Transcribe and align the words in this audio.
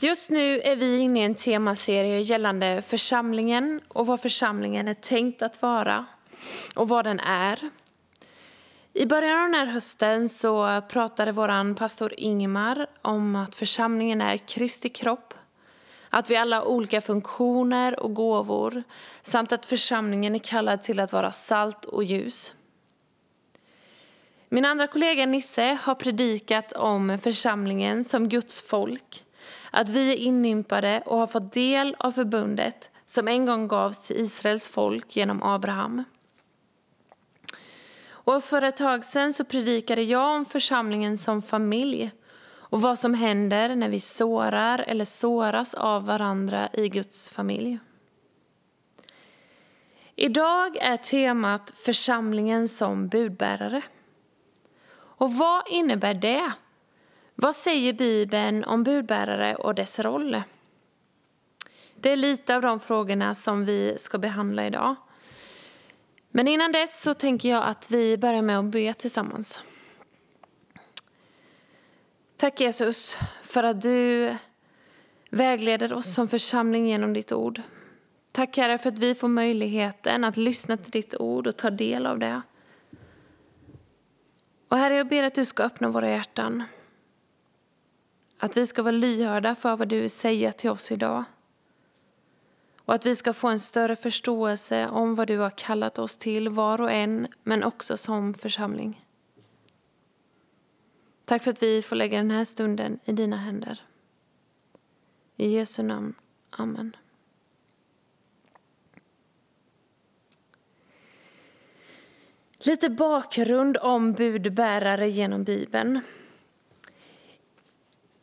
Just 0.00 0.30
nu 0.30 0.60
är 0.60 0.76
vi 0.76 0.98
inne 0.98 1.20
i 1.20 1.24
en 1.24 1.34
temaserie 1.34 2.20
gällande 2.20 2.82
församlingen 2.82 3.80
och 3.88 4.06
vad 4.06 4.20
församlingen 4.20 4.88
är 4.88 4.94
tänkt 4.94 5.42
att 5.42 5.62
vara 5.62 6.06
och 6.74 6.88
vad 6.88 7.04
den 7.04 7.20
är. 7.20 7.70
I 8.92 9.06
början 9.06 9.38
av 9.38 9.44
den 9.44 9.54
här 9.54 9.66
hösten 9.66 10.28
så 10.28 10.82
pratade 10.88 11.32
vår 11.32 11.74
pastor 11.74 12.14
Ingemar 12.16 12.86
om 13.02 13.36
att 13.36 13.54
församlingen 13.54 14.20
är 14.20 14.36
Kristi 14.36 14.88
kropp, 14.88 15.34
att 16.10 16.30
vi 16.30 16.36
alla 16.36 16.56
har 16.56 16.66
olika 16.66 17.00
funktioner 17.00 18.00
och 18.00 18.14
gåvor 18.14 18.82
samt 19.22 19.52
att 19.52 19.66
församlingen 19.66 20.34
är 20.34 20.38
kallad 20.38 20.82
till 20.82 21.00
att 21.00 21.12
vara 21.12 21.32
salt 21.32 21.84
och 21.84 22.04
ljus. 22.04 22.54
Min 24.48 24.64
andra 24.64 24.86
kollega 24.86 25.26
Nisse 25.26 25.78
har 25.82 25.94
predikat 25.94 26.72
om 26.72 27.18
församlingen 27.22 28.04
som 28.04 28.28
Guds 28.28 28.62
folk 28.62 29.24
att 29.72 29.88
vi 29.88 30.12
är 30.12 30.16
inympade 30.16 31.02
och 31.06 31.18
har 31.18 31.26
fått 31.26 31.52
del 31.52 31.96
av 31.98 32.10
förbundet 32.10 32.90
som 33.04 33.28
en 33.28 33.46
gång 33.46 33.68
gavs 33.68 33.98
till 34.00 34.16
Israels 34.16 34.68
folk 34.68 35.16
genom 35.16 35.42
Abraham. 35.42 36.04
Och 38.08 38.44
för 38.44 38.62
ett 38.62 38.76
tag 38.76 39.04
sedan 39.04 39.32
så 39.32 39.44
predikade 39.44 40.02
jag 40.02 40.36
om 40.36 40.44
församlingen 40.44 41.18
som 41.18 41.42
familj 41.42 42.10
och 42.70 42.80
vad 42.80 42.98
som 42.98 43.14
händer 43.14 43.74
när 43.74 43.88
vi 43.88 44.00
sårar 44.00 44.78
eller 44.78 45.04
såras 45.04 45.74
av 45.74 46.06
varandra 46.06 46.68
i 46.72 46.88
Guds 46.88 47.30
familj. 47.30 47.78
Idag 50.14 50.76
är 50.76 50.96
temat 50.96 51.72
församlingen 51.76 52.68
som 52.68 53.08
budbärare. 53.08 53.82
Och 54.90 55.34
vad 55.34 55.68
innebär 55.68 56.14
det? 56.14 56.52
Vad 57.40 57.54
säger 57.54 57.92
Bibeln 57.92 58.64
om 58.64 58.84
budbärare 58.84 59.54
och 59.54 59.74
dess 59.74 59.98
roll? 59.98 60.42
Det 61.94 62.10
är 62.10 62.16
lite 62.16 62.56
av 62.56 62.62
de 62.62 62.80
frågorna 62.80 63.34
som 63.34 63.64
vi 63.64 63.94
ska 63.98 64.18
behandla 64.18 64.66
idag. 64.66 64.94
Men 66.30 66.48
innan 66.48 66.72
dess 66.72 67.02
så 67.02 67.14
tänker 67.14 67.48
jag 67.48 67.64
att 67.66 67.90
vi 67.90 68.18
börjar 68.18 68.42
med 68.42 68.58
att 68.58 68.64
be 68.64 68.94
tillsammans. 68.94 69.60
Tack 72.36 72.60
Jesus 72.60 73.18
för 73.42 73.62
att 73.62 73.80
du 73.82 74.34
vägleder 75.30 75.92
oss 75.92 76.14
som 76.14 76.28
församling 76.28 76.88
genom 76.88 77.12
ditt 77.12 77.32
ord. 77.32 77.62
Tack 78.32 78.56
Herre 78.56 78.78
för 78.78 78.88
att 78.88 78.98
vi 78.98 79.14
får 79.14 79.28
möjligheten 79.28 80.24
att 80.24 80.36
lyssna 80.36 80.76
till 80.76 80.90
ditt 80.90 81.14
ord 81.14 81.46
och 81.46 81.56
ta 81.56 81.70
del 81.70 82.06
av 82.06 82.18
det. 82.18 82.42
Och 84.68 84.78
Herre, 84.78 84.94
jag 84.96 85.08
ber 85.08 85.22
att 85.22 85.34
du 85.34 85.44
ska 85.44 85.62
öppna 85.62 85.88
våra 85.88 86.10
hjärtan 86.10 86.64
att 88.38 88.56
vi 88.56 88.66
ska 88.66 88.82
vara 88.82 88.92
lyhörda 88.92 89.54
för 89.54 89.76
vad 89.76 89.88
du 89.88 90.00
vill 90.00 90.10
säga 90.10 90.52
till 90.52 90.70
oss 90.70 90.92
idag. 90.92 91.24
Och 92.84 92.94
att 92.94 93.06
vi 93.06 93.16
ska 93.16 93.32
få 93.32 93.48
en 93.48 93.60
större 93.60 93.96
förståelse 93.96 94.88
om 94.88 95.14
vad 95.14 95.26
du 95.26 95.38
har 95.38 95.50
kallat 95.50 95.98
oss 95.98 96.16
till, 96.16 96.48
var 96.48 96.80
och 96.80 96.92
en, 96.92 97.28
men 97.42 97.64
också 97.64 97.96
som 97.96 98.34
församling. 98.34 99.04
Tack 101.24 101.42
för 101.42 101.50
att 101.50 101.62
vi 101.62 101.82
får 101.82 101.96
lägga 101.96 102.18
den 102.18 102.30
här 102.30 102.44
stunden 102.44 102.98
i 103.04 103.12
dina 103.12 103.36
händer. 103.36 103.82
I 105.36 105.48
Jesu 105.48 105.82
namn. 105.82 106.14
Amen. 106.50 106.96
Lite 112.58 112.90
bakgrund 112.90 113.76
om 113.76 114.12
budbärare 114.12 115.08
genom 115.08 115.44
Bibeln. 115.44 116.00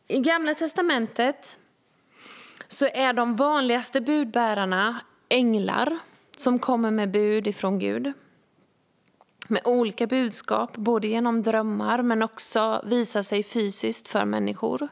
I 0.08 0.18
Gamla 0.18 0.54
testamentet 0.54 1.58
så 2.68 2.86
är 2.86 3.12
de 3.12 3.36
vanligaste 3.36 4.00
budbärarna 4.00 5.00
änglar 5.28 5.98
som 6.36 6.58
kommer 6.58 6.90
med 6.90 7.10
bud 7.10 7.46
ifrån 7.46 7.78
Gud. 7.78 8.12
Med 9.48 9.62
olika 9.64 10.06
budskap, 10.06 10.76
både 10.76 11.08
genom 11.08 11.42
drömmar 11.42 12.02
men 12.02 12.22
också 12.22 12.82
visar 12.84 13.22
sig 13.22 13.42
fysiskt 13.42 14.08
för 14.08 14.24
människor. 14.24 14.88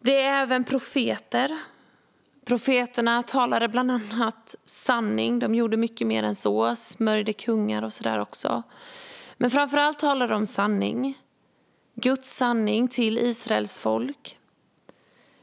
Det 0.00 0.22
är 0.22 0.42
även 0.42 0.64
profeter. 0.64 1.58
Profeterna 2.44 3.22
talade 3.22 3.68
bland 3.68 3.90
annat 3.90 4.56
sanning. 4.64 5.38
De 5.38 5.54
gjorde 5.54 5.76
mycket 5.76 6.06
mer 6.06 6.22
än 6.22 6.34
så, 6.34 6.76
smörjde 6.76 7.32
kungar 7.32 7.82
och 7.82 7.92
sådär 7.92 8.18
också. 8.18 8.62
Men 9.36 9.50
framförallt 9.50 9.98
talade 9.98 10.32
de 10.32 10.46
sanning. 10.46 11.21
Guds 11.94 12.36
sanning 12.36 12.88
till 12.88 13.18
Israels 13.18 13.78
folk. 13.78 14.38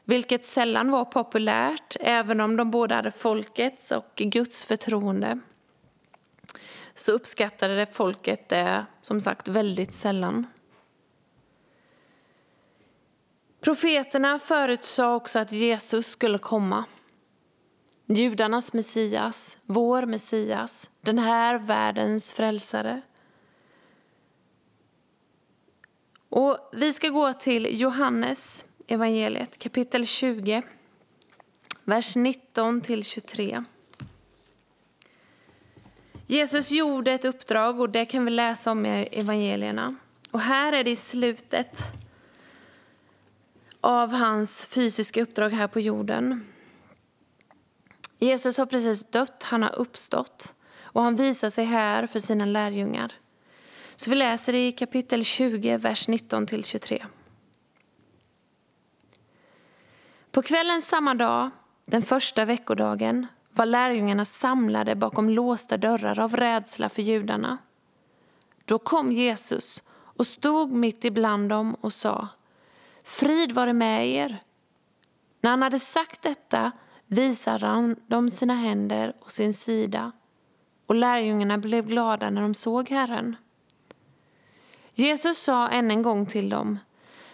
Vilket 0.03 0.45
sällan 0.45 0.91
var 0.91 1.05
populärt, 1.05 1.97
även 1.99 2.41
om 2.41 2.57
de 2.57 2.71
både 2.71 2.95
hade 2.95 3.11
folkets 3.11 3.91
och 3.91 4.15
Guds 4.15 4.65
förtroende. 4.65 5.39
Så 6.93 7.11
uppskattade 7.11 7.85
folket 7.85 8.49
det 8.49 8.85
som 9.01 9.21
sagt 9.21 9.47
väldigt 9.47 9.93
sällan. 9.93 10.47
Profeterna 13.61 14.39
förutsade 14.39 15.15
också 15.15 15.39
att 15.39 15.51
Jesus 15.51 16.07
skulle 16.07 16.37
komma. 16.37 16.85
Judarnas 18.05 18.73
Messias, 18.73 19.57
vår 19.65 20.05
Messias, 20.05 20.89
den 21.01 21.19
här 21.19 21.57
världens 21.59 22.33
frälsare. 22.33 23.01
Och 26.29 26.69
vi 26.71 26.93
ska 26.93 27.09
gå 27.09 27.33
till 27.33 27.81
Johannes 27.81 28.65
evangeliet 28.87 29.59
kapitel 29.59 30.05
20, 30.05 30.61
vers 31.83 32.15
19 32.15 32.81
till 32.81 33.03
23. 33.03 33.63
Jesus 36.27 36.71
gjorde 36.71 37.11
ett 37.11 37.25
uppdrag 37.25 37.79
och 37.79 37.89
det 37.89 38.05
kan 38.05 38.25
vi 38.25 38.31
läsa 38.31 38.71
om 38.71 38.85
i 38.85 39.07
evangelierna. 39.11 39.95
Och 40.31 40.39
här 40.39 40.73
är 40.73 40.83
det 40.83 40.91
i 40.91 40.95
slutet 40.95 41.79
av 43.81 44.13
hans 44.13 44.65
fysiska 44.65 45.21
uppdrag 45.21 45.49
här 45.49 45.67
på 45.67 45.79
jorden. 45.79 46.45
Jesus 48.19 48.57
har 48.57 48.65
precis 48.65 49.03
dött, 49.03 49.43
han 49.43 49.63
har 49.63 49.75
uppstått 49.75 50.53
och 50.81 51.03
han 51.03 51.15
visar 51.15 51.49
sig 51.49 51.65
här 51.65 52.07
för 52.07 52.19
sina 52.19 52.45
lärjungar. 52.45 53.13
Så 53.99 54.09
vi 54.09 54.15
läser 54.15 54.55
i 54.55 54.71
kapitel 54.71 55.23
20, 55.23 55.77
vers 55.77 56.07
19-23. 56.07 57.05
På 60.31 60.41
kvällen 60.41 60.81
samma 60.81 61.13
dag, 61.13 61.49
den 61.85 62.01
första 62.01 62.45
veckodagen, 62.45 63.27
var 63.51 63.65
lärjungarna 63.65 64.25
samlade 64.25 64.95
bakom 64.95 65.29
låsta 65.29 65.77
dörrar 65.77 66.19
av 66.19 66.37
rädsla 66.37 66.89
för 66.89 67.01
judarna. 67.01 67.57
Då 68.65 68.79
kom 68.79 69.11
Jesus 69.11 69.83
och 70.01 70.27
stod 70.27 70.71
mitt 70.71 71.05
ibland 71.05 71.49
dem 71.49 71.75
och 71.81 71.93
sa 71.93 72.27
Frid 73.03 73.51
vare 73.51 73.73
med 73.73 74.07
er. 74.07 74.41
När 75.41 75.49
han 75.49 75.61
hade 75.61 75.79
sagt 75.79 76.21
detta 76.21 76.71
visade 77.07 77.65
han 77.65 77.95
dem 78.07 78.29
sina 78.29 78.55
händer 78.55 79.13
och 79.19 79.31
sin 79.31 79.53
sida 79.53 80.11
och 80.85 80.95
lärjungarna 80.95 81.57
blev 81.57 81.87
glada 81.87 82.29
när 82.29 82.41
de 82.41 82.53
såg 82.53 82.89
Herren. 82.89 83.35
Jesus 84.99 85.37
sa 85.37 85.69
än 85.69 85.91
en 85.91 86.01
gång 86.01 86.25
till 86.25 86.49
dem, 86.49 86.79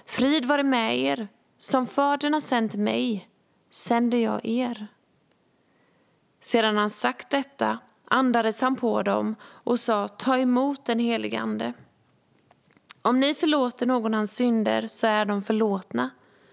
frid 0.05 0.45
vare 0.45 0.63
med 0.63 0.99
er, 0.99 1.27
som 1.57 1.87
Fadern 1.87 2.33
har 2.33 2.39
sänt 2.39 2.75
mig, 2.75 3.29
sänder 3.69 4.17
jag 4.17 4.45
er. 4.45 4.87
Sedan 6.39 6.77
han 6.77 6.89
sagt 6.89 7.29
detta 7.29 7.79
andades 8.05 8.61
han 8.61 8.75
på 8.75 9.03
dem 9.03 9.35
och 9.43 9.79
sa, 9.79 10.07
ta 10.07 10.37
emot 10.37 10.85
den 10.85 10.99
helige 10.99 11.39
Ande. 11.39 11.73
Om 13.01 13.19
ni 13.19 13.33
förlåter 13.33 13.85
någon 13.85 14.13
hans 14.13 14.35
synder 14.35 14.87
så 14.87 15.07
är 15.07 15.25
de 15.25 15.41
förlåtna, 15.41 16.09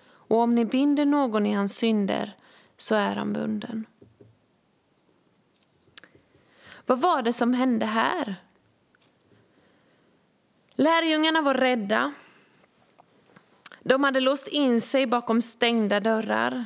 och 0.09 0.39
om 0.39 0.55
ni 0.55 0.65
binder 0.65 1.05
någon 1.05 1.47
i 1.47 1.53
hans 1.53 1.77
synder 1.77 2.37
så 2.77 2.95
är 2.95 3.17
han 3.17 3.33
bunden. 3.33 3.87
Vad 6.87 7.01
var 7.01 7.23
det 7.23 7.33
som 7.33 7.55
hände 7.55 7.87
här? 7.87 8.37
Lärjungarna 10.83 11.43
var 11.43 11.55
rädda. 11.55 12.13
De 13.81 14.05
hade 14.05 14.21
låst 14.21 14.49
in 14.49 14.81
sig 14.81 15.07
bakom 15.07 15.43
stängda 15.43 16.01
dörrar 16.01 16.65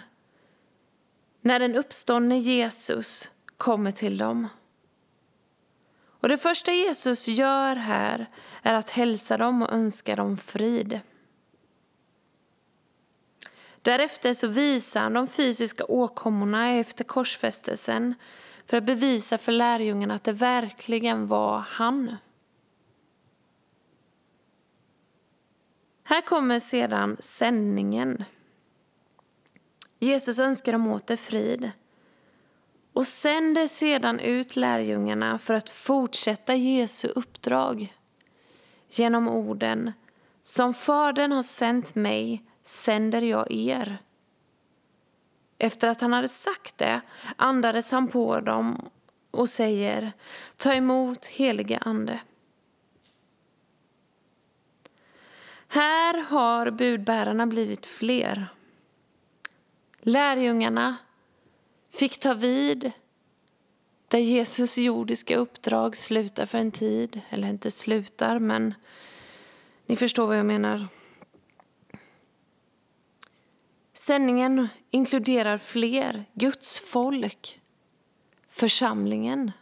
när 1.41 1.59
den 1.59 1.75
uppståndne 1.75 2.39
Jesus 2.39 3.31
kommer 3.57 3.93
till 3.93 4.19
dem. 4.19 4.49
Och 6.21 6.29
Det 6.29 6.39
första 6.39 6.73
Jesus 6.73 7.29
gör 7.29 7.77
här 7.77 8.27
är 8.63 8.75
att 8.75 8.91
hälsa 8.91 9.37
dem 9.37 9.63
och 9.63 9.73
önska 9.73 10.17
dem 10.17 10.37
frid. 10.37 11.01
Därefter 13.83 14.35
så 14.35 14.47
visar 14.47 15.01
han 15.01 15.13
de 15.13 15.29
fysiska 15.29 15.85
åkommorna 15.85 16.69
efter 16.69 17.05
korsfästelsen 17.05 18.15
för 18.67 18.77
att 18.77 18.85
bevisa 18.85 19.39
för 19.39 19.53
lärjungarna 19.53 20.15
att 20.15 20.25
det 20.25 20.33
verkligen 20.33 21.27
var 21.27 21.59
han. 21.59 22.17
Här 26.09 26.21
kommer 26.21 26.59
sedan 26.59 27.17
sändningen. 27.21 28.25
Jesus 29.99 30.39
önskar 30.39 30.73
dem 30.73 30.87
åter 30.87 31.17
frid 31.17 31.71
och 32.93 33.07
sänder 33.07 33.67
sedan 33.67 34.21
ut 34.21 34.57
lärjungarna 34.57 35.39
för 35.39 35.55
att 35.55 35.71
fortsätta 35.71 36.55
Jesu 36.55 37.09
uppdrag 37.09 37.97
genom 38.89 39.29
orden 39.29 39.93
Som 40.43 40.75
Fadern 40.75 41.33
har 41.33 41.43
sänt 41.43 41.95
mig 41.95 42.45
sänder 42.63 43.23
jag 43.23 43.53
er. 43.53 43.99
Efter 45.59 45.89
att 45.89 46.01
han 46.01 46.13
hade 46.13 46.29
sagt 46.29 46.79
det 46.79 47.01
andades 47.37 47.93
han 47.93 48.09
på 48.09 48.41
dem 48.41 48.91
och 49.31 49.49
säger 49.49 50.13
Ta 50.57 50.75
emot 50.75 51.27
helige 51.27 51.79
Ande. 51.79 52.21
Här 55.77 56.23
har 56.23 56.71
budbärarna 56.71 57.47
blivit 57.47 57.87
fler. 57.87 58.47
Lärjungarna 60.01 60.97
fick 61.91 62.21
ta 62.21 62.35
vid 62.35 62.93
där 64.09 64.19
Jesus 64.19 64.79
jordiska 64.79 65.37
uppdrag 65.37 65.97
slutar 65.97 66.47
för 66.47 66.59
en 66.59 66.71
tid. 66.71 67.21
Eller 67.31 67.49
inte 67.49 67.71
slutar, 67.71 68.39
men 68.39 68.75
ni 69.87 69.97
förstår 69.97 70.27
vad 70.27 70.39
jag 70.39 70.47
menar. 70.47 70.89
Sändningen 73.93 74.69
inkluderar 74.91 75.59
fler, 75.59 76.25
Guds 76.35 76.81
folk, 76.81 77.61
församlingen. 78.51 79.53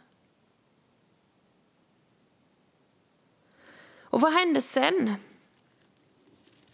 Och 3.99 4.21
vad 4.21 4.33
hände 4.33 4.61
sen? 4.61 5.15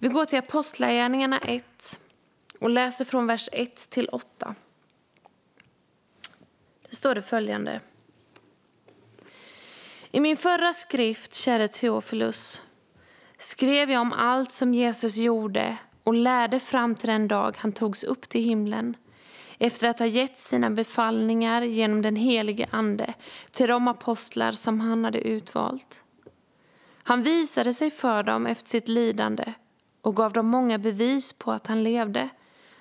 Vi 0.04 0.08
går 0.08 0.26
till 0.26 0.40
Apostlagärningarna 0.40 1.40
1 1.40 2.00
och 2.60 2.70
läser 2.70 3.06
från 3.06 3.28
vers 3.28 3.50
1 3.52 3.90
till 3.90 4.10
8. 4.12 4.56
Det 6.90 6.96
står 6.96 7.16
det 7.16 7.22
följande. 7.22 7.82
I 10.12 10.20
min 10.20 10.38
förra 10.38 10.74
skrift, 10.74 11.34
käre 11.34 11.68
Teofilus, 11.68 12.64
skrev 13.38 13.92
jag 13.92 14.02
om 14.02 14.14
allt 14.14 14.52
som 14.52 14.74
Jesus 14.74 15.16
gjorde 15.16 15.78
och 16.04 16.14
lärde 16.14 16.60
fram 16.60 16.96
till 16.96 17.10
den 17.10 17.28
dag 17.28 17.56
han 17.58 17.72
togs 17.72 18.04
upp 18.04 18.30
till 18.30 18.44
himlen 18.44 18.98
efter 19.58 19.88
att 19.88 20.00
ha 20.00 20.06
gett 20.06 20.40
sina 20.40 20.70
befallningar 20.70 21.62
genom 21.62 22.02
den 22.02 22.16
helige 22.16 22.70
Ande 22.72 23.14
till 23.52 23.68
de 23.68 23.88
apostlar 23.88 24.52
som 24.52 24.80
han 24.80 25.06
hade 25.06 25.20
utvalt. 25.20 26.04
Han 27.04 27.24
visade 27.24 27.74
sig 27.74 27.92
för 27.92 28.24
dem 28.24 28.48
efter 28.48 28.70
sitt 28.70 28.88
lidande 28.88 29.54
och 30.02 30.16
gav 30.16 30.34
dem 30.34 30.48
många 30.48 30.78
bevis 30.78 31.34
på 31.34 31.52
att 31.52 31.68
han 31.68 31.84
levde 31.84 32.30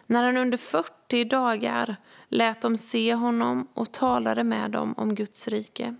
när 0.06 0.24
han 0.24 0.36
under 0.36 0.58
40 0.58 1.24
dagar 1.24 1.96
lät 2.28 2.60
dem 2.60 2.76
se 2.76 3.14
honom 3.14 3.68
och 3.74 3.92
talade 3.92 4.44
med 4.44 4.70
dem 4.70 4.94
om 4.96 5.14
Guds 5.14 5.48
rike. 5.48 5.96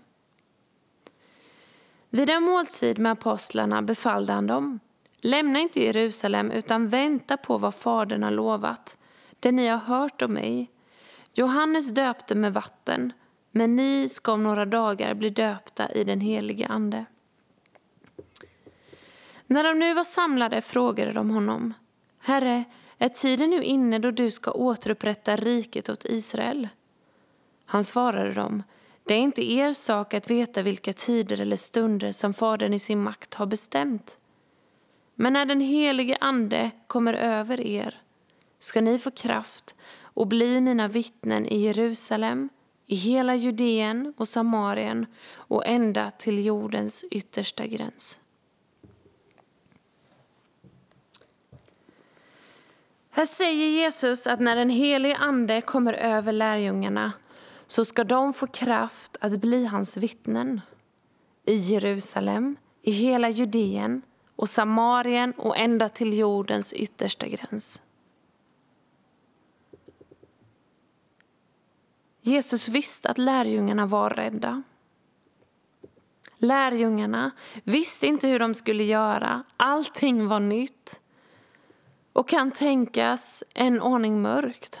Vid 2.09 2.29
en 2.29 2.43
måltid 2.43 2.99
med 2.99 3.11
apostlarna 3.11 3.81
befallde 3.81 4.33
han 4.33 4.47
dem 4.47 4.79
Lämna 5.21 5.59
inte 5.59 5.83
Jerusalem 5.83 6.51
utan 6.51 6.87
vänta 6.87 7.37
på 7.37 7.57
vad 7.57 7.75
Fadern 7.75 8.23
har 8.23 8.31
lovat, 8.31 8.97
det 9.39 9.51
ni 9.51 9.67
har 9.67 9.77
hört 9.77 10.21
om 10.21 10.33
mig. 10.33 10.71
Johannes 11.33 11.93
döpte 11.93 12.35
med 12.35 12.53
vatten, 12.53 13.13
men 13.51 13.75
ni 13.75 14.09
ska 14.09 14.33
om 14.33 14.43
några 14.43 14.65
dagar 14.65 15.13
bli 15.13 15.29
döpta 15.29 15.91
i 15.91 16.03
den 16.03 16.21
helige 16.21 16.67
Ande. 16.67 17.05
När 19.51 19.63
de 19.63 19.79
nu 19.79 19.93
var 19.93 20.03
samlade 20.03 20.61
frågade 20.61 21.13
de 21.13 21.29
honom, 21.29 21.73
Herre, 22.19 22.63
är 22.97 23.09
tiden 23.09 23.49
nu 23.49 23.63
inne 23.63 23.99
då 23.99 24.11
du 24.11 24.31
ska 24.31 24.51
återupprätta 24.51 25.35
riket 25.35 25.89
åt 25.89 26.05
Israel? 26.05 26.67
Han 27.65 27.83
svarade 27.83 28.33
dem, 28.33 28.63
det 29.03 29.13
är 29.13 29.17
inte 29.17 29.51
er 29.51 29.73
sak 29.73 30.13
att 30.13 30.29
veta 30.29 30.61
vilka 30.61 30.93
tider 30.93 31.41
eller 31.41 31.55
stunder 31.55 32.11
som 32.11 32.33
Fadern 32.33 32.73
i 32.73 32.79
sin 32.79 33.03
makt 33.03 33.33
har 33.33 33.45
bestämt. 33.45 34.17
Men 35.15 35.33
när 35.33 35.45
den 35.45 35.61
helige 35.61 36.17
Ande 36.21 36.71
kommer 36.87 37.13
över 37.13 37.61
er 37.61 38.01
ska 38.59 38.81
ni 38.81 38.99
få 38.99 39.11
kraft 39.11 39.75
och 40.01 40.27
bli 40.27 40.61
mina 40.61 40.87
vittnen 40.87 41.47
i 41.47 41.57
Jerusalem, 41.57 42.49
i 42.87 42.95
hela 42.95 43.35
Judeen 43.35 44.13
och 44.17 44.27
Samarien 44.27 45.05
och 45.33 45.65
ända 45.65 46.11
till 46.11 46.45
jordens 46.45 47.05
yttersta 47.11 47.67
gräns. 47.67 48.20
Här 53.13 53.25
säger 53.25 53.67
Jesus 53.67 54.27
att 54.27 54.39
när 54.39 54.55
den 54.55 54.69
helige 54.69 55.17
Ande 55.17 55.61
kommer 55.61 55.93
över 55.93 56.31
lärjungarna 56.31 57.11
så 57.67 57.85
ska 57.85 58.03
de 58.03 58.33
få 58.33 58.47
kraft 58.47 59.17
att 59.21 59.41
bli 59.41 59.65
hans 59.65 59.97
vittnen 59.97 60.61
i 61.45 61.55
Jerusalem, 61.55 62.55
i 62.81 62.91
hela 62.91 63.29
Judeen 63.29 64.01
och 64.35 64.49
Samarien 64.49 65.31
och 65.31 65.57
ända 65.57 65.89
till 65.89 66.17
jordens 66.17 66.73
yttersta 66.73 67.27
gräns. 67.27 67.81
Jesus 72.21 72.67
visste 72.67 73.09
att 73.09 73.17
lärjungarna 73.17 73.85
var 73.85 74.09
rädda. 74.09 74.63
Lärjungarna 76.37 77.31
visste 77.63 78.07
inte 78.07 78.27
hur 78.27 78.39
de 78.39 78.53
skulle 78.53 78.83
göra. 78.83 79.43
Allting 79.57 80.27
var 80.27 80.39
nytt 80.39 81.00
och 82.13 82.29
kan 82.29 82.51
tänkas 82.51 83.43
en 83.53 83.81
ordning 83.81 84.21
mörkt. 84.21 84.79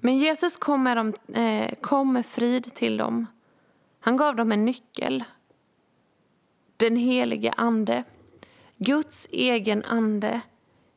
Men 0.00 0.18
Jesus 0.18 0.56
kom 0.56 0.82
med, 0.82 0.96
dem, 0.96 1.14
eh, 1.34 1.74
kom 1.80 2.12
med 2.12 2.26
frid 2.26 2.74
till 2.74 2.96
dem. 2.96 3.26
Han 4.00 4.16
gav 4.16 4.36
dem 4.36 4.52
en 4.52 4.64
nyckel. 4.64 5.24
Den 6.76 6.96
helige 6.96 7.52
Ande. 7.52 8.04
Guds 8.76 9.28
egen 9.30 9.84
ande. 9.84 10.40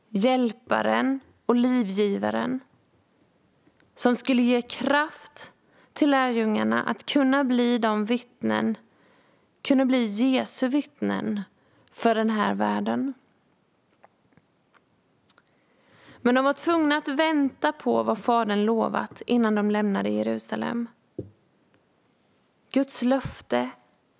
Hjälparen 0.08 1.20
och 1.46 1.54
livgivaren. 1.54 2.60
Som 3.94 4.14
skulle 4.14 4.42
ge 4.42 4.62
kraft 4.62 5.52
till 5.92 6.10
lärjungarna 6.10 6.82
att 6.82 7.06
kunna 7.06 7.44
bli 7.44 7.78
de 7.78 8.04
vittnen, 8.04 8.76
kunna 9.62 9.84
bli 9.84 10.04
Jesu 10.04 10.68
vittnen 10.68 11.40
för 11.90 12.14
den 12.14 12.30
här 12.30 12.54
världen. 12.54 13.14
Men 16.22 16.34
de 16.34 16.44
var 16.44 16.52
tvungna 16.52 16.96
att 16.96 17.08
vänta 17.08 17.72
på 17.72 18.02
vad 18.02 18.18
Fadern 18.18 18.64
lovat 18.64 19.22
innan 19.26 19.54
de 19.54 19.70
lämnade 19.70 20.08
Jerusalem. 20.08 20.88
Guds 22.72 23.02
löfte, 23.02 23.70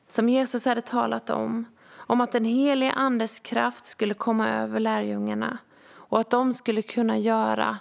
som 0.09 0.29
Jesus 0.29 0.65
hade 0.65 0.81
talat 0.81 1.31
om, 1.31 1.65
om 1.97 2.21
att 2.21 2.33
den 2.33 2.45
helige 2.45 2.93
Andes 2.93 3.41
kraft 3.41 3.87
skulle 3.87 4.15
komma 4.15 4.49
över 4.49 4.81
lärjungarna 4.81 5.59
och 5.93 6.21
att 6.21 6.31
de 6.31 6.53
skulle 6.53 6.83
kunna 6.83 7.19
göra 7.19 7.79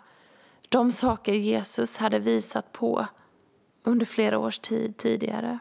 de 0.70 0.92
saker 0.92 1.34
Jesus 1.34 1.98
hade 1.98 2.20
visat 2.20 2.72
på 2.72 3.08
under 3.84 4.06
flera 4.06 4.38
års 4.38 4.60
tid 4.60 4.98
tidigare. 4.98 5.60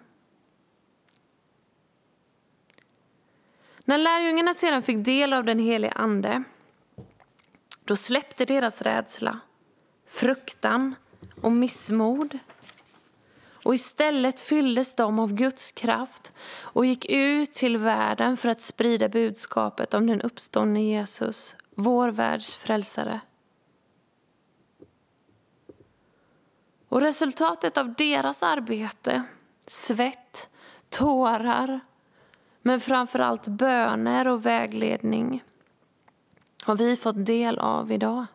När 3.85 3.99
lärjungarna 3.99 4.54
sedan 4.54 4.82
fick 4.82 5.04
del 5.04 5.32
av 5.32 5.44
den 5.44 5.59
helige 5.59 5.92
Ande 5.92 6.44
då 7.88 7.97
släppte 7.97 8.45
deras 8.45 8.83
rädsla, 8.83 9.40
fruktan 10.07 10.95
och 11.40 11.52
missmod. 11.52 12.38
Och 13.64 13.75
istället 13.75 14.40
fylldes 14.40 14.95
de 14.95 15.18
av 15.18 15.35
Guds 15.35 15.73
kraft 15.73 16.33
och 16.61 16.87
gick 16.87 17.07
ut 17.09 17.54
till 17.54 17.76
världen 17.76 18.37
för 18.37 18.49
att 18.49 18.62
sprida 18.62 19.09
budskapet 19.09 19.95
om 19.95 20.07
den 20.07 20.23
uppståndne 20.23 20.83
Jesus, 20.83 21.57
vår 21.75 22.09
världs 22.09 22.57
frälsare. 22.57 23.21
Och 26.88 27.00
resultatet 27.00 27.78
av 27.78 27.95
deras 27.95 28.42
arbete, 28.42 29.23
svett, 29.66 30.49
tårar 30.88 31.80
men 32.62 32.80
framför 32.80 33.18
allt 33.18 33.47
böner 33.47 34.28
och 34.28 34.47
vägledning 34.47 35.42
har 36.62 36.76
vi 36.76 36.96
fått 36.96 37.26
del 37.26 37.58
av 37.58 37.92
idag. 37.92 38.26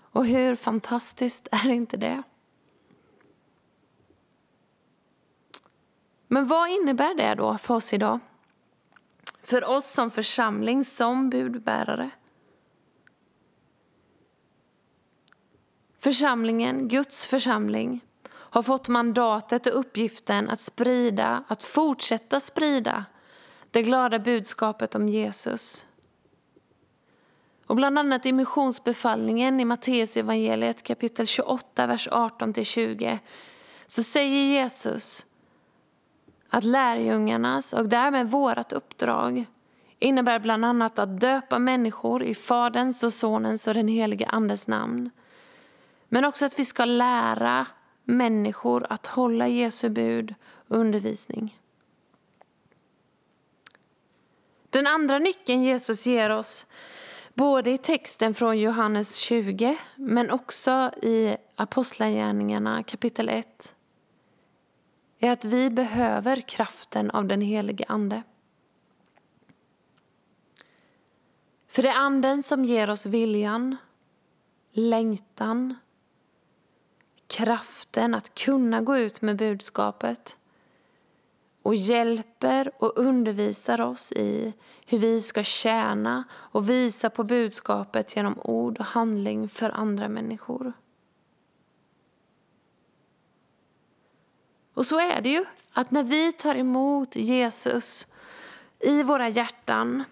Och 0.00 0.26
hur 0.26 0.56
fantastiskt 0.56 1.48
är 1.52 1.68
inte 1.68 1.96
det? 1.96 2.22
Men 6.28 6.46
vad 6.46 6.70
innebär 6.70 7.14
det 7.14 7.34
då 7.34 7.58
för 7.58 7.74
oss 7.74 7.92
idag? 7.92 8.18
För 9.42 9.64
oss 9.64 9.92
som 9.92 10.10
församling, 10.10 10.84
som 10.84 11.30
budbärare? 11.30 12.10
Församlingen, 15.98 16.88
Guds 16.88 17.26
församling, 17.26 18.00
har 18.28 18.62
fått 18.62 18.88
mandatet 18.88 19.66
och 19.66 19.78
uppgiften 19.78 20.50
att 20.50 20.60
sprida, 20.60 21.44
att 21.48 21.64
fortsätta 21.64 22.40
sprida 22.40 23.04
det 23.70 23.82
glada 23.82 24.18
budskapet 24.18 24.94
om 24.94 25.08
Jesus. 25.08 25.85
Och 27.66 27.76
bland 27.76 27.98
annat 27.98 28.26
i 28.26 28.32
missionsbefallningen 28.32 29.60
i 29.60 29.64
Matteus 29.64 30.16
evangeliet 30.16 30.82
kapitel 30.82 31.26
28, 31.26 31.86
vers 31.86 32.08
18-20 32.08 33.18
så 33.86 34.02
säger 34.02 34.44
Jesus 34.44 35.26
att 36.48 36.64
lärjungarnas 36.64 37.72
och 37.72 37.88
därmed 37.88 38.30
vårt 38.30 38.72
uppdrag 38.72 39.44
innebär 39.98 40.38
bland 40.38 40.64
annat 40.64 40.98
att 40.98 41.20
döpa 41.20 41.58
människor 41.58 42.22
i 42.22 42.34
Faderns 42.34 43.02
och 43.02 43.12
Sonens 43.12 43.68
och 43.68 43.74
den 43.74 43.88
helige 43.88 44.26
Andes 44.26 44.66
namn. 44.66 45.10
Men 46.08 46.24
också 46.24 46.46
att 46.46 46.58
vi 46.58 46.64
ska 46.64 46.84
lära 46.84 47.66
människor 48.04 48.86
att 48.90 49.06
hålla 49.06 49.48
Jesu 49.48 49.88
bud 49.88 50.34
och 50.68 50.76
undervisning. 50.76 51.60
Den 54.70 54.86
andra 54.86 55.18
nyckeln 55.18 55.62
Jesus 55.62 56.06
ger 56.06 56.30
oss, 56.30 56.66
både 57.36 57.70
i 57.70 57.78
texten 57.78 58.34
från 58.34 58.58
Johannes 58.58 59.16
20 59.16 59.78
men 59.96 60.30
också 60.30 60.90
i 61.02 61.36
Apostlagärningarna 61.56 62.82
kapitel 62.82 63.28
1, 63.28 63.74
är 65.18 65.30
att 65.30 65.44
vi 65.44 65.70
behöver 65.70 66.36
kraften 66.40 67.10
av 67.10 67.26
den 67.26 67.40
helige 67.40 67.84
Ande. 67.88 68.22
För 71.68 71.82
det 71.82 71.88
är 71.88 71.98
Anden 71.98 72.42
som 72.42 72.64
ger 72.64 72.90
oss 72.90 73.06
viljan, 73.06 73.76
längtan, 74.72 75.74
kraften 77.26 78.14
att 78.14 78.34
kunna 78.34 78.80
gå 78.80 78.96
ut 78.96 79.22
med 79.22 79.36
budskapet 79.36 80.36
och 81.66 81.74
hjälper 81.74 82.72
och 82.78 82.92
undervisar 82.96 83.80
oss 83.80 84.12
i 84.12 84.54
hur 84.86 84.98
vi 84.98 85.22
ska 85.22 85.42
tjäna 85.42 86.24
och 86.32 86.70
visa 86.70 87.10
på 87.10 87.24
budskapet 87.24 88.16
genom 88.16 88.38
ord 88.40 88.78
och 88.78 88.84
handling 88.84 89.48
för 89.48 89.70
andra 89.70 90.08
människor. 90.08 90.72
Och 94.74 94.86
så 94.86 95.00
är 95.00 95.20
det 95.20 95.28
ju, 95.28 95.44
att 95.72 95.90
när 95.90 96.02
vi 96.02 96.32
tar 96.32 96.54
emot 96.54 97.16
Jesus 97.16 98.06
i 98.80 99.02
våra 99.02 99.28
hjärtan, 99.28 100.04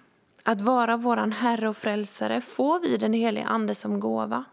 att 0.43 0.61
vara 0.61 0.97
vår 0.97 1.17
Herre 1.17 1.69
och 1.69 1.77
Frälsare, 1.77 2.41
får 2.41 2.81
vi 2.81 2.97
den 2.97 3.13
helige 3.13 3.47
Ande 3.47 3.75
som 3.75 4.01
gåva. 4.01 4.45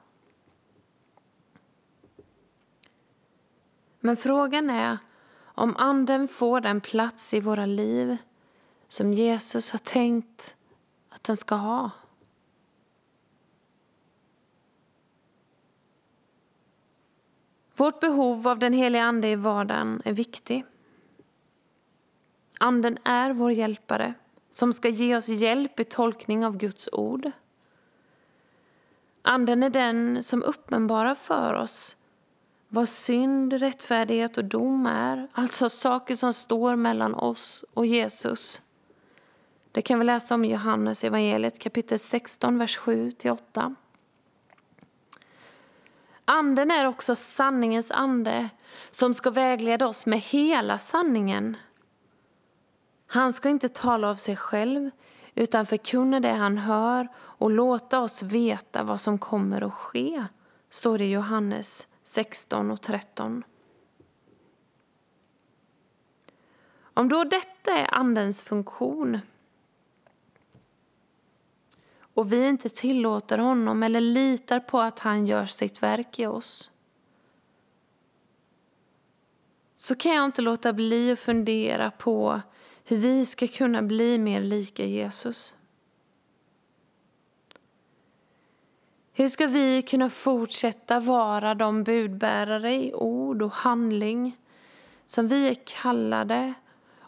Men 4.00 4.18
frågan 4.18 4.70
är 4.70 4.98
om 5.56 5.76
Anden 5.78 6.28
får 6.28 6.62
den 6.62 6.82
plats 6.82 7.34
i 7.34 7.40
våra 7.40 7.66
liv 7.66 8.18
som 8.88 9.14
Jesus 9.14 9.72
har 9.72 9.80
tänkt 9.80 10.56
att 11.10 11.24
den 11.24 11.38
ska 11.38 11.56
ha. 11.56 11.90
Vårt 17.76 18.00
behov 18.00 18.48
av 18.48 18.60
den 18.60 18.74
heliga 18.74 19.04
Ande 19.04 19.28
i 19.28 19.36
vardagen 19.36 20.02
är 20.06 20.14
viktig. 20.14 20.66
Anden 22.60 22.98
är 23.04 23.34
vår 23.34 23.52
hjälpare 23.52 24.14
som 24.50 24.74
ska 24.74 24.90
ge 24.90 25.16
oss 25.16 25.28
hjälp 25.28 25.80
i 25.80 25.84
tolkning 25.84 26.46
av 26.46 26.58
Guds 26.58 26.90
ord. 26.92 27.32
Anden 29.22 29.64
är 29.64 29.70
den 29.70 30.24
som 30.24 30.44
uppenbarar 30.44 31.16
för 31.16 31.54
oss 31.54 31.98
vad 32.74 32.90
synd, 32.90 33.54
rättfärdighet 33.54 34.38
och 34.38 34.46
dom 34.46 34.86
är. 34.86 35.28
Alltså 35.32 35.70
saker 35.70 36.16
som 36.16 36.34
står 36.34 36.76
mellan 36.76 37.16
oss 37.16 37.64
och 37.74 37.86
Jesus. 37.86 38.62
Det 39.72 39.82
kan 39.82 40.00
vi 40.00 40.06
läsa 40.06 40.36
om 40.36 40.46
i 40.46 40.52
Johannes 40.52 41.04
evangeliet 41.04 41.60
kapitel 41.60 42.00
16, 42.00 42.58
vers 42.58 42.80
7-8. 42.80 43.76
Anden 46.26 46.72
är 46.72 46.86
också 46.86 47.16
sanningens 47.16 47.92
ande 47.92 48.50
som 48.92 49.14
ska 49.14 49.30
vägleda 49.30 49.88
oss 49.88 50.06
med 50.06 50.20
hela 50.20 50.78
sanningen. 50.78 51.58
Han 53.08 53.34
ska 53.34 53.50
inte 53.50 53.70
tala 53.70 54.10
av 54.10 54.16
sig 54.16 54.36
själv 54.36 54.92
utan 55.36 55.66
förkunna 55.66 56.20
det 56.20 56.34
han 56.34 56.58
hör 56.58 57.08
och 57.18 57.52
låta 57.52 58.00
oss 58.00 58.24
veta 58.24 58.84
vad 58.84 59.00
som 59.00 59.18
kommer 59.18 59.62
att 59.62 59.74
ske, 59.74 60.26
står 60.70 60.98
det 60.98 61.06
i 61.06 61.12
Johannes 61.12 61.88
16 62.12 62.72
och 62.72 62.82
13. 62.82 63.44
Om 66.82 67.10
då 67.10 67.24
detta 67.24 67.72
är 67.72 67.94
Andens 67.94 68.44
funktion 68.44 69.20
och 72.14 72.34
vi 72.34 72.48
inte 72.48 72.70
tillåter 72.70 73.38
honom 73.38 73.84
eller 73.84 74.02
litar 74.02 74.60
på 74.60 74.80
att 74.80 75.00
han 75.00 75.28
gör 75.28 75.46
sitt 75.46 75.84
verk 75.84 76.20
i 76.20 76.26
oss 76.26 76.72
så 79.76 79.96
kan 79.96 80.16
jag 80.16 80.26
inte 80.26 80.42
låta 80.42 80.74
bli 80.74 81.12
att 81.12 81.20
fundera 81.20 81.92
på 81.92 82.42
hur 82.84 82.98
vi 82.98 83.26
ska 83.26 83.48
kunna 83.48 83.82
bli 83.82 84.18
mer 84.18 84.42
lika 84.42 84.86
Jesus. 84.86 85.56
Hur 89.22 89.30
ska 89.30 89.48
vi 89.48 89.82
kunna 89.82 90.10
fortsätta 90.10 91.00
vara 91.00 91.56
de 91.56 91.84
budbärare 91.84 92.74
i 92.74 92.94
ord 92.94 93.42
och 93.42 93.52
handling 93.52 94.38
som 95.06 95.28
vi 95.28 95.48
är 95.50 95.56
kallade 95.66 96.54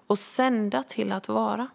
och 0.07 0.19
sända 0.19 0.83
till 0.83 1.11
att 1.11 1.27
vara? 1.27 1.67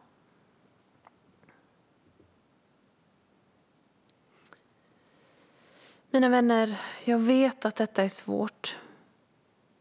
Mina 6.11 6.29
vänner, 6.29 6.81
jag 7.05 7.19
vet 7.19 7.65
att 7.65 7.77
detta 7.77 8.05
är 8.05 8.09
svårt, 8.09 8.77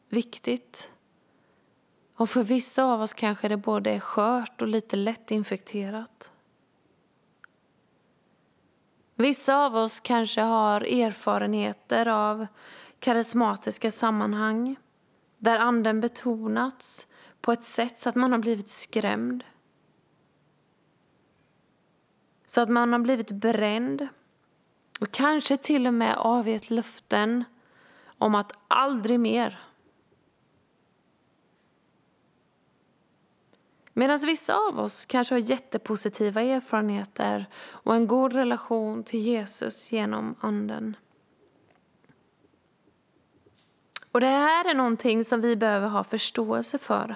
viktigt. 0.09 0.91
Och 2.15 2.29
för 2.29 2.43
vissa 2.43 2.83
av 2.83 3.01
oss 3.01 3.13
kanske 3.13 3.47
det 3.47 3.57
både 3.57 3.91
är 3.91 3.99
skört 3.99 4.61
och 4.61 4.67
lite 4.67 4.95
lätt 4.95 5.31
infekterat. 5.31 6.31
Vissa 9.19 9.65
av 9.65 9.75
oss 9.75 9.99
kanske 9.99 10.41
har 10.41 10.81
erfarenheter 10.81 12.07
av 12.07 12.47
karismatiska 12.99 13.91
sammanhang 13.91 14.75
där 15.37 15.57
anden 15.57 16.01
betonats 16.01 17.07
på 17.41 17.51
ett 17.51 17.63
sätt 17.63 17.97
så 17.97 18.09
att 18.09 18.15
man 18.15 18.31
har 18.31 18.39
blivit 18.39 18.69
skrämd. 18.69 19.43
Så 22.47 22.61
att 22.61 22.69
man 22.69 22.91
har 22.91 22.99
blivit 22.99 23.31
bränd 23.31 24.07
och 24.99 25.11
kanske 25.11 25.57
till 25.57 25.87
och 25.87 25.93
med 25.93 26.17
avgett 26.17 26.69
löften 26.69 27.43
om 28.17 28.35
att 28.35 28.53
aldrig 28.67 29.19
mer 29.19 29.59
Medan 33.99 34.19
vissa 34.19 34.55
av 34.55 34.79
oss 34.79 35.05
kanske 35.05 35.35
har 35.35 35.39
jättepositiva 35.39 36.41
erfarenheter 36.41 37.45
och 37.57 37.95
en 37.95 38.07
god 38.07 38.33
relation 38.33 39.03
till 39.03 39.19
Jesus 39.19 39.91
genom 39.91 40.35
Anden. 40.39 40.95
Och 44.11 44.21
Det 44.21 44.27
här 44.27 44.69
är 44.69 44.73
någonting 44.73 45.25
som 45.25 45.41
vi 45.41 45.55
behöver 45.55 45.87
ha 45.87 46.03
förståelse 46.03 46.77
för. 46.77 47.15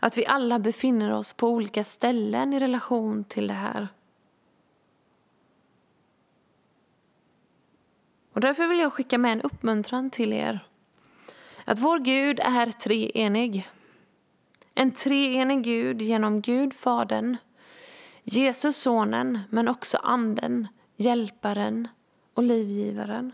Att 0.00 0.18
vi 0.18 0.26
alla 0.26 0.58
befinner 0.58 1.12
oss 1.12 1.32
på 1.32 1.48
olika 1.48 1.84
ställen 1.84 2.52
i 2.52 2.60
relation 2.60 3.24
till 3.24 3.46
det 3.46 3.54
här. 3.54 3.88
Och 8.32 8.40
Därför 8.40 8.66
vill 8.66 8.78
jag 8.78 8.92
skicka 8.92 9.18
med 9.18 9.32
en 9.32 9.42
uppmuntran 9.42 10.10
till 10.10 10.32
er. 10.32 10.60
Att 11.64 11.78
vår 11.78 11.98
Gud 11.98 12.40
är 12.40 12.66
treenig. 12.66 13.68
En 14.74 14.92
treenig 14.92 15.64
Gud 15.64 16.02
genom 16.02 16.40
Gud 16.40 16.74
Fadern, 16.74 17.36
Jesus 18.24 18.76
Sonen, 18.76 19.38
men 19.50 19.68
också 19.68 19.98
Anden, 19.98 20.68
Hjälparen 20.96 21.88
och 22.34 22.42
Livgivaren. 22.42 23.32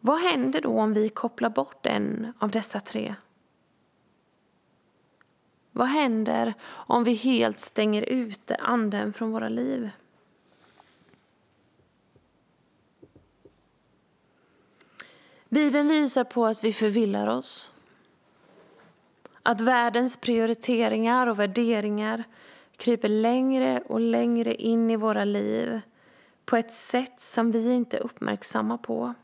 Vad 0.00 0.20
händer 0.20 0.60
då 0.60 0.80
om 0.80 0.92
vi 0.92 1.08
kopplar 1.08 1.50
bort 1.50 1.86
en 1.86 2.32
av 2.38 2.50
dessa 2.50 2.80
tre? 2.80 3.14
Vad 5.72 5.86
händer 5.86 6.54
om 6.70 7.04
vi 7.04 7.14
helt 7.14 7.60
stänger 7.60 8.02
ute 8.02 8.56
Anden 8.56 9.12
från 9.12 9.32
våra 9.32 9.48
liv? 9.48 9.90
Bibeln 15.48 15.88
visar 15.88 16.24
på 16.24 16.46
att 16.46 16.64
vi 16.64 16.72
förvillar 16.72 17.26
oss 17.26 17.71
att 19.42 19.60
världens 19.60 20.16
prioriteringar 20.16 21.26
och 21.26 21.38
värderingar 21.38 22.24
kryper 22.76 23.08
längre 23.08 23.82
och 23.86 24.00
längre 24.00 24.54
in 24.54 24.90
i 24.90 24.96
våra 24.96 25.24
liv 25.24 25.80
på 26.44 26.56
ett 26.56 26.72
sätt 26.72 27.20
som 27.20 27.50
vi 27.50 27.72
inte 27.72 27.96
är 27.96 28.02
uppmärksamma 28.02 28.78
på. 28.78 29.14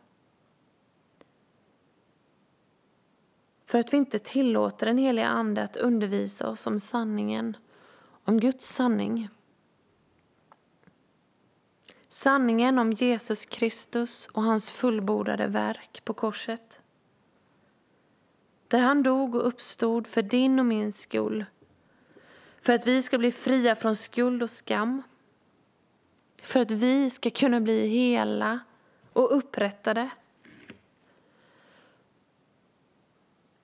för 3.69 3.79
att 3.79 3.93
vi 3.93 3.97
inte 3.97 4.19
tillåter 4.19 4.87
den 4.87 4.99
heliga 4.99 5.29
Ande 5.29 5.63
att 5.63 5.77
undervisa 5.77 6.49
oss 6.49 6.67
om 6.67 6.81
sanningen, 6.81 7.57
om 8.25 8.41
Guds 8.41 8.69
sanning. 8.69 9.29
Sanningen 12.09 12.79
om 12.79 12.93
Jesus 12.93 13.47
Kristus 13.47 14.27
och 14.27 14.43
hans 14.43 14.71
fullbordade 14.71 15.47
verk 15.47 16.05
på 16.05 16.15
korset. 16.15 16.81
Där 18.69 18.81
han 18.81 19.03
dog 19.03 19.35
och 19.35 19.47
uppstod 19.47 20.07
för 20.07 20.23
din 20.23 20.59
och 20.59 20.67
min 20.67 20.93
skull. 20.93 21.45
För 22.61 22.73
att 22.73 22.87
vi 22.87 23.03
ska 23.03 23.19
bli 23.19 23.33
fria 23.33 23.77
från 23.77 23.97
skuld 23.97 24.43
och 24.43 24.51
skam. 24.51 25.03
För 26.43 26.61
att 26.61 26.71
vi 26.71 27.11
ska 27.11 27.31
kunna 27.31 27.61
bli 27.61 27.87
hela 27.87 28.61
och 29.13 29.37
upprättade. 29.37 30.11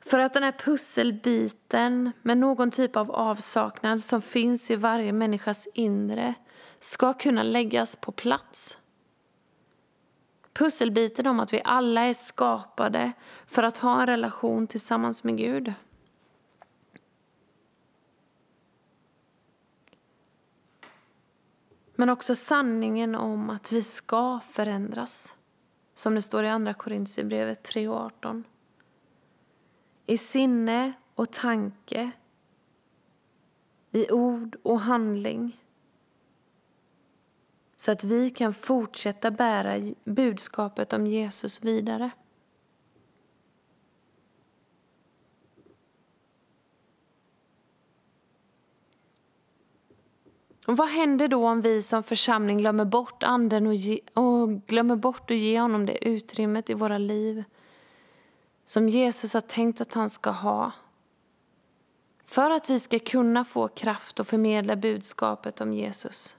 För 0.01 0.19
att 0.19 0.35
den 0.35 0.43
här 0.43 0.53
pusselbiten 0.53 2.13
med 2.23 2.39
någon 2.39 2.71
typ 2.71 2.97
av 2.97 3.11
avsaknad 3.11 4.01
som 4.01 4.23
finns 4.23 4.71
i 4.71 4.77
varje 4.77 5.13
människas 5.13 5.69
inre 5.75 6.35
ska 6.81 7.15
kunna 7.15 7.43
läggas 7.43 7.97
på 7.97 8.13
plats. 8.13 8.79
Pusselbiten 10.55 11.27
om 11.27 11.41
att 11.41 11.53
vi 11.53 11.61
alla 11.65 12.01
är 12.01 12.15
skapade 12.15 13.13
för 13.47 13.63
att 13.63 13.79
ha 13.79 14.01
en 14.01 14.07
relation 14.07 14.67
tillsammans 14.67 15.25
med 15.25 15.39
Gud. 15.39 15.75
Men 21.97 22.11
också 22.11 22.35
sanningen 22.35 23.15
om 23.15 23.51
att 23.51 23.73
vi 23.73 23.83
ska 23.83 24.41
förändras. 24.51 25.37
Som 25.95 26.15
det 26.15 26.23
står 26.23 26.45
i 26.45 26.49
Andra 26.49 26.75
Korintierbrevet 26.75 27.75
3.18. 27.75 28.45
I 30.07 30.19
sinne 30.19 30.93
och 31.15 31.31
tanke, 31.31 32.11
i 33.91 34.11
ord 34.11 34.57
och 34.63 34.81
handling 34.81 35.64
så 37.85 37.93
att 37.93 38.05
vi 38.05 38.31
kan 38.31 38.55
fortsätta 38.55 39.31
bära 39.31 39.81
budskapet 40.05 40.93
om 40.93 41.07
Jesus 41.07 41.63
vidare. 41.63 42.11
Och 50.67 50.77
vad 50.77 50.89
händer 50.89 51.29
då 51.29 51.49
om 51.49 51.61
vi 51.61 51.83
som 51.83 52.03
församling 52.03 52.59
glömmer 52.59 52.85
bort 52.85 53.23
Anden 53.23 53.67
och, 53.67 53.75
ge, 53.75 54.01
och 54.15 54.67
glömmer 54.67 54.97
bort 54.97 55.31
att 55.31 55.37
ge 55.37 55.61
honom 55.61 55.87
det 55.87 56.09
utrymmet 56.09 56.71
i 56.71 56.75
våra 56.75 56.99
liv 56.99 57.45
som 58.67 58.89
Jesus 58.89 59.35
har 59.35 59.41
tänkt 59.41 59.81
att 59.81 59.95
han 59.95 60.11
ska 60.11 60.31
ha 60.31 60.73
för 62.25 62.51
att 62.51 62.71
vi 62.71 62.81
ska 62.81 62.99
kunna 62.99 63.45
få 63.45 63.69
kraft 63.69 64.21
att 64.21 64.29
förmedla 64.29 64.77
budskapet 64.77 65.61
om 65.61 65.73
Jesus? 65.73 66.37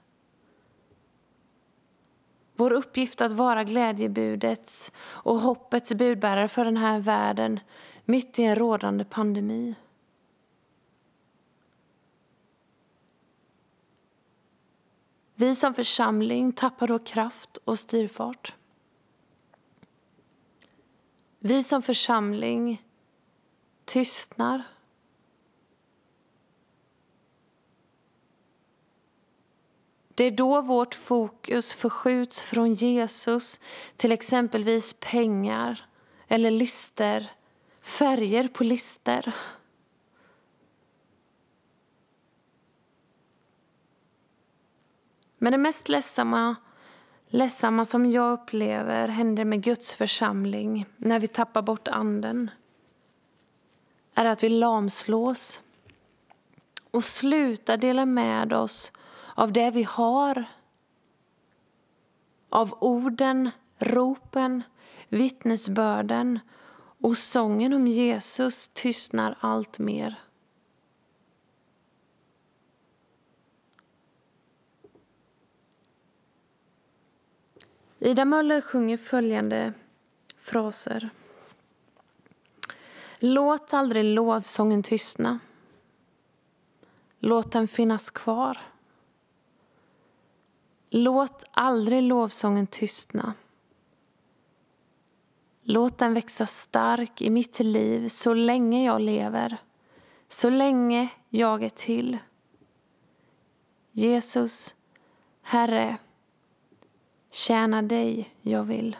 Vår 2.56 2.72
uppgift 2.72 3.20
att 3.20 3.32
vara 3.32 3.64
glädjebudets 3.64 4.92
och 4.98 5.40
hoppets 5.40 5.94
budbärare 5.94 6.48
för 6.48 6.64
den 6.64 6.76
här 6.76 6.98
världen 6.98 7.60
mitt 8.04 8.38
i 8.38 8.42
en 8.42 8.56
rådande 8.56 9.04
pandemi. 9.04 9.74
Vi 15.34 15.54
som 15.54 15.74
församling 15.74 16.52
tappar 16.52 16.88
då 16.88 16.98
kraft 16.98 17.58
och 17.64 17.78
styrfart. 17.78 18.54
Vi 21.38 21.62
som 21.62 21.82
församling 21.82 22.82
tystnar 23.84 24.62
Det 30.16 30.24
är 30.24 30.30
då 30.30 30.60
vårt 30.60 30.94
fokus 30.94 31.74
förskjuts 31.74 32.40
från 32.40 32.74
Jesus 32.74 33.60
till 33.96 34.12
exempelvis 34.12 34.96
pengar 35.00 35.86
eller 36.28 36.50
lister, 36.50 37.30
färger 37.80 38.48
på 38.48 38.64
lister. 38.64 39.34
Men 45.38 45.52
det 45.52 45.58
mest 45.58 45.88
ledsamma, 45.88 46.56
ledsamma 47.28 47.84
som 47.84 48.10
jag 48.10 48.32
upplever 48.32 49.08
händer 49.08 49.44
med 49.44 49.62
Guds 49.62 49.94
församling 49.94 50.86
när 50.96 51.18
vi 51.18 51.28
tappar 51.28 51.62
bort 51.62 51.88
anden 51.88 52.50
är 54.14 54.24
att 54.24 54.42
vi 54.42 54.48
lamslås 54.48 55.60
och 56.90 57.04
slutar 57.04 57.76
dela 57.76 58.06
med 58.06 58.52
oss 58.52 58.92
av 59.36 59.52
det 59.52 59.70
vi 59.70 59.82
har. 59.82 60.44
Av 62.48 62.78
orden, 62.80 63.50
ropen, 63.78 64.62
vittnesbörden 65.08 66.38
och 67.00 67.16
sången 67.16 67.72
om 67.72 67.86
Jesus 67.86 68.68
tystnar 68.68 69.36
allt 69.40 69.78
mer. 69.78 70.18
Ida 77.98 78.24
Möller 78.24 78.60
sjunger 78.60 78.96
följande 78.96 79.72
fraser. 80.36 81.10
Låt 83.18 83.74
aldrig 83.74 84.04
lovsången 84.04 84.82
tystna. 84.82 85.38
Låt 87.18 87.52
den 87.52 87.68
finnas 87.68 88.10
kvar. 88.10 88.58
Låt 90.98 91.44
aldrig 91.50 92.02
lovsången 92.02 92.66
tystna. 92.66 93.34
Låt 95.62 95.98
den 95.98 96.14
växa 96.14 96.46
stark 96.46 97.22
i 97.22 97.30
mitt 97.30 97.60
liv 97.60 98.08
så 98.08 98.34
länge 98.34 98.84
jag 98.84 99.00
lever, 99.00 99.56
så 100.28 100.50
länge 100.50 101.08
jag 101.28 101.62
är 101.62 101.68
till. 101.68 102.18
Jesus, 103.92 104.74
Herre, 105.42 105.96
tjäna 107.30 107.82
dig 107.82 108.34
jag 108.42 108.64
vill. 108.64 108.96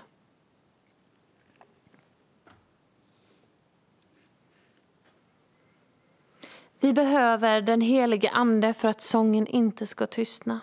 Vi 6.80 6.92
behöver 6.92 7.60
den 7.60 7.80
helige 7.80 8.30
Ande 8.30 8.74
för 8.74 8.88
att 8.88 9.02
sången 9.02 9.46
inte 9.46 9.86
ska 9.86 10.06
tystna. 10.06 10.60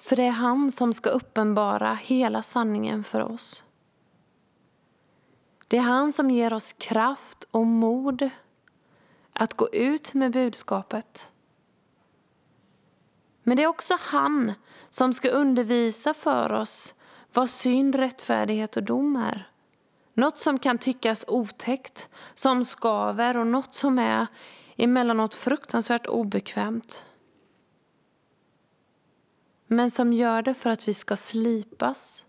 För 0.00 0.16
det 0.16 0.22
är 0.22 0.30
han 0.30 0.70
som 0.70 0.92
ska 0.92 1.10
uppenbara 1.10 1.94
hela 1.94 2.42
sanningen 2.42 3.04
för 3.04 3.20
oss. 3.20 3.64
Det 5.68 5.76
är 5.76 5.80
han 5.80 6.12
som 6.12 6.30
ger 6.30 6.52
oss 6.52 6.72
kraft 6.72 7.44
och 7.50 7.66
mod 7.66 8.30
att 9.32 9.54
gå 9.54 9.68
ut 9.72 10.14
med 10.14 10.32
budskapet. 10.32 11.32
Men 13.42 13.56
det 13.56 13.62
är 13.62 13.66
också 13.66 13.96
han 14.00 14.52
som 14.90 15.12
ska 15.12 15.28
undervisa 15.28 16.14
för 16.14 16.52
oss 16.52 16.94
vad 17.32 17.50
synd, 17.50 17.94
rättfärdighet 17.94 18.76
och 18.76 18.82
dom 18.82 19.16
är. 19.16 19.50
Något 20.14 20.38
som 20.38 20.58
kan 20.58 20.78
tyckas 20.78 21.24
otäckt, 21.28 22.08
som 22.34 22.64
skaver 22.64 23.36
och 23.36 23.46
något 23.46 23.74
som 23.74 23.98
är 23.98 24.26
emellanåt 24.76 25.34
fruktansvärt 25.34 26.06
obekvämt 26.06 27.06
men 29.72 29.90
som 29.90 30.12
gör 30.12 30.42
det 30.42 30.54
för 30.54 30.70
att 30.70 30.88
vi 30.88 30.94
ska 30.94 31.16
slipas, 31.16 32.26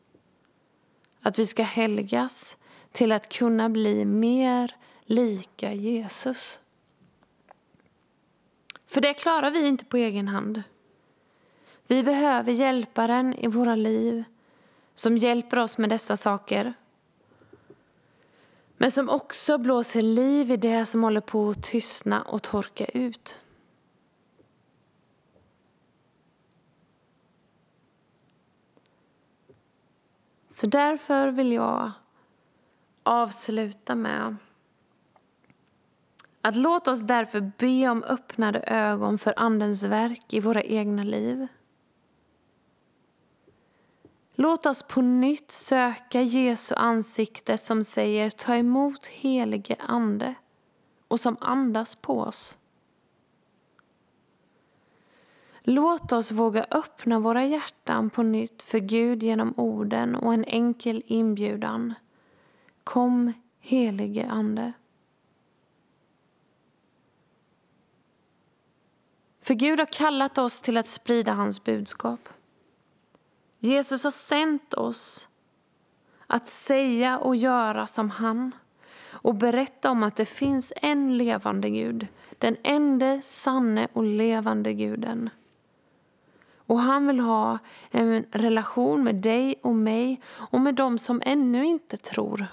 att 1.21 1.39
vi 1.39 1.45
ska 1.45 1.63
helgas 1.63 2.58
till 2.91 3.12
att 3.12 3.30
kunna 3.30 3.69
bli 3.69 4.06
mer 4.06 4.75
lika 5.06 5.73
Jesus. 5.73 6.62
För 8.86 9.01
det 9.01 9.13
klarar 9.13 9.51
vi 9.51 9.67
inte 9.67 9.86
på 9.86 9.97
egen 9.97 10.27
hand. 10.27 10.63
Vi 11.88 12.04
behöver 12.04 12.51
hjälparen 12.51 13.34
i 13.34 13.47
våra 13.47 13.75
liv 13.75 14.23
som 14.95 15.17
hjälper 15.17 15.60
oss 15.60 15.77
med 15.77 15.89
dessa 15.89 16.17
saker 16.17 16.73
men 18.77 18.91
som 18.91 19.10
också 19.10 19.58
blåser 19.58 20.01
liv 20.01 20.51
i 20.51 20.58
det 20.58 20.86
som 20.86 21.04
håller 21.04 21.21
på 21.21 21.49
att 21.49 21.63
tystna 21.63 22.21
och 22.21 22.41
torka 22.41 22.86
ut. 22.86 23.38
Så 30.62 30.67
därför 30.67 31.28
vill 31.28 31.52
jag 31.52 31.91
avsluta 33.04 33.95
med 33.95 34.36
att 36.41 36.56
låt 36.56 36.88
oss 36.88 37.02
därför 37.02 37.52
be 37.58 37.89
om 37.89 38.04
öppnade 38.04 38.60
ögon 38.60 39.17
för 39.17 39.34
Andens 39.38 39.84
verk 39.84 40.34
i 40.34 40.39
våra 40.39 40.63
egna 40.63 41.04
liv. 41.04 41.47
Låt 44.36 44.65
oss 44.65 44.84
på 44.84 45.02
nytt 45.02 45.52
söka 45.52 46.21
Jesu 46.21 46.76
ansikte 46.76 47.58
som 47.58 47.84
säger 47.84 48.30
ta 48.30 48.56
emot 48.56 49.08
helige 49.08 49.76
Ande 49.80 50.36
och 51.08 51.19
som 51.19 51.38
andas 51.39 51.95
på 51.95 52.19
oss. 52.19 52.58
Låt 55.63 56.12
oss 56.12 56.32
våga 56.32 56.65
öppna 56.71 57.19
våra 57.19 57.45
hjärtan 57.45 58.10
på 58.10 58.24
nytt 58.24 58.63
för 58.63 58.80
Gud 58.80 59.24
genom 59.24 59.54
orden 59.58 60.15
och 60.15 60.34
en 60.34 60.45
enkel 60.45 61.04
inbjudan. 61.06 61.93
Kom, 62.84 63.34
helige 63.60 64.28
Ande. 64.30 64.74
För 69.41 69.54
Gud 69.54 69.80
har 69.80 69.86
kallat 69.86 70.38
oss 70.38 70.62
till 70.62 70.78
att 70.78 70.88
sprida 70.88 71.34
hans 71.34 71.63
budskap. 71.63 72.30
Jesus 73.60 74.04
har 74.04 74.12
sänt 74.12 74.74
oss 74.74 75.28
att 76.28 76.47
säga 76.47 77.17
och 77.17 77.36
göra 77.36 77.88
som 77.88 78.10
han 78.10 78.52
och 79.12 79.36
berätta 79.36 79.91
om 79.91 80.04
att 80.04 80.15
det 80.15 80.26
finns 80.26 80.74
en 80.76 81.17
levande 81.17 81.69
Gud, 81.69 82.08
den 82.38 82.58
enda 82.63 83.21
sanne 83.21 83.88
och 83.93 84.04
levande 84.04 84.74
guden. 84.74 85.30
Och 86.71 86.79
han 86.79 87.07
vill 87.07 87.19
ha 87.19 87.60
en 87.89 88.25
relation 88.31 89.03
med 89.03 89.15
dig 89.15 89.55
och 89.62 89.75
mig 89.75 90.21
och 90.27 90.62
med 90.62 90.75
dem 90.75 90.97
som 90.97 91.21
ännu 91.25 91.65
inte 91.65 91.97
tror. 91.97 92.47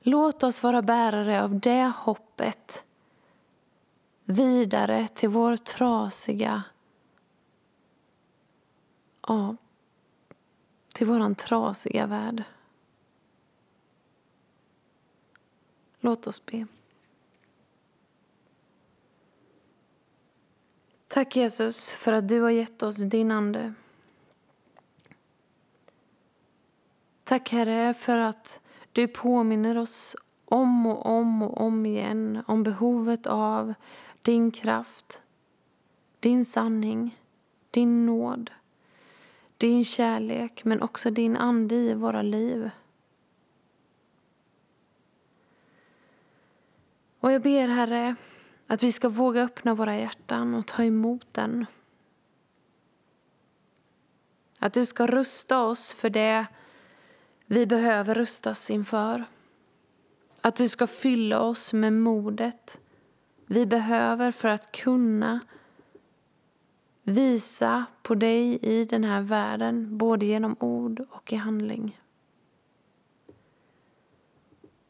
Låt 0.00 0.42
oss 0.42 0.62
vara 0.62 0.82
bärare 0.82 1.42
av 1.42 1.60
det 1.60 1.92
hoppet 1.96 2.84
vidare 4.24 5.08
till 5.08 5.28
vår 5.28 5.56
trasiga 5.56 6.62
ja, 9.28 9.56
till 10.92 11.06
våran 11.06 11.34
trasiga 11.34 12.06
värld. 12.06 12.42
Låt 16.00 16.26
oss 16.26 16.46
be. 16.46 16.66
Tack 21.12 21.36
Jesus 21.36 21.92
för 21.92 22.12
att 22.12 22.28
du 22.28 22.40
har 22.40 22.50
gett 22.50 22.82
oss 22.82 22.96
din 22.96 23.30
Ande. 23.30 23.74
Tack 27.24 27.50
Herre 27.50 27.94
för 27.94 28.18
att 28.18 28.60
du 28.92 29.08
påminner 29.08 29.78
oss 29.78 30.16
om 30.44 30.86
och 30.86 31.06
om 31.06 31.42
och 31.42 31.60
om 31.60 31.86
igen 31.86 32.42
om 32.46 32.62
behovet 32.62 33.26
av 33.26 33.74
din 34.22 34.50
kraft, 34.50 35.22
din 36.20 36.44
sanning, 36.44 37.18
din 37.70 38.06
nåd, 38.06 38.50
din 39.56 39.84
kärlek 39.84 40.64
men 40.64 40.82
också 40.82 41.10
din 41.10 41.36
ande 41.36 41.74
i 41.74 41.94
våra 41.94 42.22
liv. 42.22 42.70
Och 47.20 47.32
jag 47.32 47.42
ber 47.42 47.68
Herre 47.68 48.16
att 48.72 48.82
vi 48.82 48.92
ska 48.92 49.08
våga 49.08 49.42
öppna 49.42 49.74
våra 49.74 49.96
hjärtan 49.96 50.54
och 50.54 50.66
ta 50.66 50.84
emot 50.84 51.26
den. 51.32 51.66
Att 54.58 54.72
du 54.72 54.86
ska 54.86 55.06
rusta 55.06 55.62
oss 55.62 55.92
för 55.92 56.10
det 56.10 56.46
vi 57.46 57.66
behöver 57.66 58.14
rustas 58.14 58.70
inför. 58.70 59.24
Att 60.40 60.56
du 60.56 60.68
ska 60.68 60.86
fylla 60.86 61.40
oss 61.40 61.72
med 61.72 61.92
modet 61.92 62.78
vi 63.46 63.66
behöver 63.66 64.32
för 64.32 64.48
att 64.48 64.72
kunna 64.72 65.40
visa 67.02 67.84
på 68.02 68.14
dig 68.14 68.58
i 68.62 68.84
den 68.84 69.04
här 69.04 69.22
världen, 69.22 69.98
både 69.98 70.26
genom 70.26 70.56
ord 70.60 71.00
och 71.10 71.32
i 71.32 71.36
handling. 71.36 72.00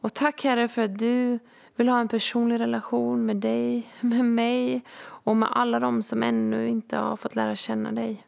Och 0.01 0.15
tack 0.15 0.45
Herre 0.45 0.69
för 0.69 0.83
att 0.83 0.99
du 0.99 1.39
vill 1.77 1.89
ha 1.89 2.01
en 2.01 2.09
personlig 2.09 2.61
relation 2.61 3.27
med 3.27 3.37
dig, 3.37 3.93
med 4.01 4.25
mig 4.25 4.85
och 4.99 5.37
med 5.37 5.49
alla 5.53 5.81
de 5.81 6.03
som 6.03 6.23
ännu 6.23 6.69
inte 6.69 6.97
har 6.97 7.17
fått 7.17 7.37
lära 7.37 7.57
känna 7.57 7.93
dig. 7.93 8.27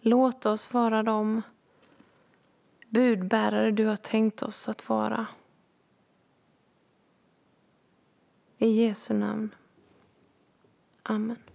Låt 0.00 0.46
oss 0.46 0.74
vara 0.74 1.02
de 1.02 1.42
budbärare 2.88 3.70
du 3.70 3.86
har 3.86 3.96
tänkt 3.96 4.42
oss 4.42 4.68
att 4.68 4.88
vara. 4.88 5.26
I 8.58 8.68
Jesu 8.68 9.14
namn. 9.14 9.54
Amen. 11.02 11.45